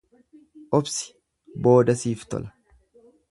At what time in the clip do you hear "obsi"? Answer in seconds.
0.77-1.11